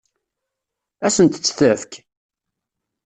Ad 1.05 1.11
sent-tt-tefk? 1.15 1.91